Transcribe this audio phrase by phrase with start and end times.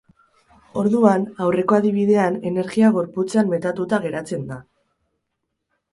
[0.83, 4.59] Orduan, aurreko adibidean, energia gorputzean metatuta geratzen da.